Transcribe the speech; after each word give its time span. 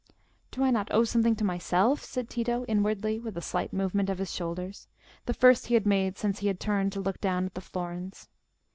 "Do 0.49 0.63
I 0.63 0.71
not 0.71 0.87
owe 0.91 1.03
something 1.03 1.35
to 1.35 1.43
myself?" 1.43 2.03
said 2.03 2.27
Tito, 2.27 2.65
inwardly, 2.67 3.19
with 3.19 3.37
a 3.37 3.41
slight 3.43 3.71
movement 3.71 4.09
of 4.09 4.17
his 4.17 4.33
shoulders, 4.33 4.87
the 5.27 5.33
first 5.35 5.67
he 5.67 5.75
had 5.75 5.85
made 5.85 6.17
since 6.17 6.39
he 6.39 6.47
had 6.47 6.59
turned 6.59 6.91
to 6.93 6.99
look 7.01 7.21
down 7.21 7.45
at 7.45 7.53
the 7.53 7.61
florins. 7.61 8.27